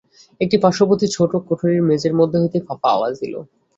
একটি 0.41 0.57
পার্শ্ববর্তী 0.57 1.07
ছোটো 1.15 1.37
কুঠরির 1.47 1.81
মেঝের 1.89 2.13
মধ্য 2.19 2.33
হইতে 2.41 2.59
ফাঁপা 2.67 2.89
আওয়াজ 2.91 3.13
দিল। 3.21 3.33